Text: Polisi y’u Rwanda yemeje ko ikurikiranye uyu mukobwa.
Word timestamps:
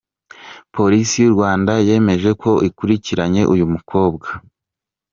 Polisi 0.75 1.15
y’u 1.19 1.33
Rwanda 1.35 1.73
yemeje 1.87 2.29
ko 2.41 2.51
ikurikiranye 2.69 3.41
uyu 3.53 3.65
mukobwa. 3.73 4.27